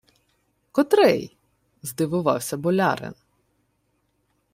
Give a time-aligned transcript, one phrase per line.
[0.71, 1.37] —Котрий?—
[1.83, 3.13] здивувався болярин.